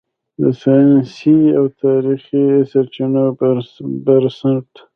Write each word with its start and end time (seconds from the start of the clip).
د 0.41 0.43
"ساینسي 0.61 1.39
او 1.57 1.65
تاریخي 1.81 2.45
سرچینو" 2.71 3.25
پر 3.39 3.55
بنسټ 4.05 4.69